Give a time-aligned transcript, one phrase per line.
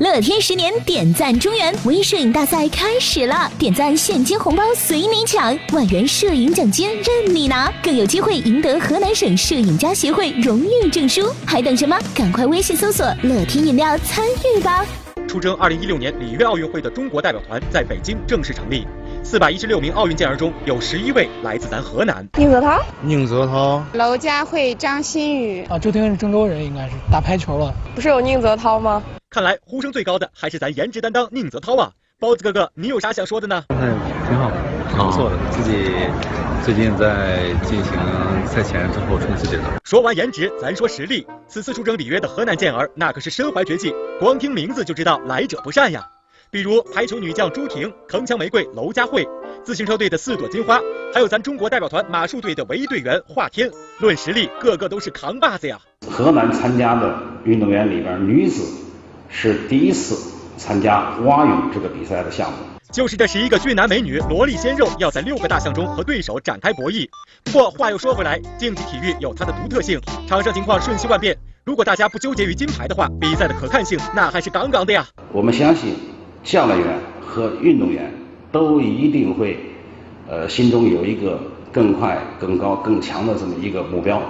[0.00, 11.30] 乐天十年点赞中原微摄影大赛开始了，点赞现金红包随你抢，万元摄影奖金任你拿，更有机会赢得河南省摄影家协会荣誉证书。
[11.46, 11.96] 还等什么？
[12.14, 14.82] 赶快微信搜索乐天饮料参与吧！
[15.28, 18.86] 出征2016年里约奥运会的中国代表团在北京正式成立，
[19.22, 22.26] 四百一十六名奥运健儿中有十一位来自咱河南。
[22.38, 27.74] 宁泽涛，宁泽涛，娄佳慧、张馨予啊，周天是郑州人，应该是打排球了。
[27.94, 29.02] 不是有宁泽涛吗？
[29.32, 31.92] 看来呼声最高的还是咱颜值担当宁泽涛啊！
[32.20, 33.64] 包子哥哥，你有啥想说的呢？
[33.68, 33.86] 状态
[34.28, 34.56] 挺好的，
[34.90, 35.38] 挺不错的。
[35.50, 35.90] 自己
[36.62, 37.94] 最近在进行
[38.46, 39.80] 赛前最后冲刺阶段。
[39.84, 41.26] 说完颜值，咱说实力。
[41.48, 46.06] 此次出征里约的河南健儿，那可是身怀绝技，光听名字就知道来者不善呀。
[46.50, 49.26] 比如排球女将朱婷、铿锵玫瑰娄佳慧，
[49.64, 50.78] 自行车队的四朵金花，
[51.14, 53.70] 还有咱中国代表团马术队的唯一队员华天。
[53.98, 55.78] 论实力，个个都是扛把子呀。
[56.10, 58.62] 河南参加的运动员里边，女子。
[59.32, 60.14] 是第一次
[60.58, 62.58] 参加蛙泳这个比赛的项目，
[62.92, 67.08] 就是这十一个俊男美女萝莉鲜肉要在六个大项中和对手展开博弈。
[67.42, 71.36] 不过话又说回来，竞技体育有它的独特性，场上情况瞬息万变。
[71.64, 75.06] 如果大家不纠结于金牌的话，比赛的可看性那还是杠杠的呀。
[75.32, 75.94] 我们相信
[76.44, 78.12] 教练员和运动员
[78.52, 79.58] 都一定会，
[80.28, 81.40] 呃，心中有一个
[81.72, 84.22] 更快、更高、更强的这么一个目标，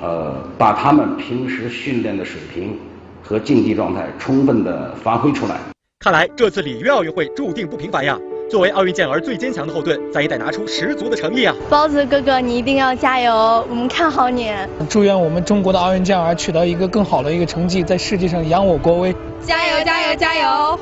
[0.00, 2.76] 呃，把他们平时训练的水平。
[3.22, 5.56] 和竞技状态充分的发挥出来。
[6.00, 8.18] 看来这次里约奥运会注定不平凡呀！
[8.50, 11.54] 作为奥运健儿最坚强的后盾，咱也得拿出十足的诚意啊！
[11.70, 14.52] 包子哥哥，你一定要加油，我们看好你。
[14.90, 19.14] 祝愿我们中国的奥运健儿取得一个更好的一个成绩，在世界上扬我国威。
[19.40, 20.78] 加油加油加油！